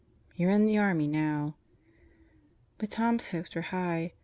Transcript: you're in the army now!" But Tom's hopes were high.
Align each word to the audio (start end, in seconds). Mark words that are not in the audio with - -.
you're 0.35 0.49
in 0.49 0.65
the 0.65 0.79
army 0.79 1.07
now!" 1.07 1.55
But 2.79 2.89
Tom's 2.89 3.27
hopes 3.27 3.53
were 3.53 3.61
high. 3.69 4.13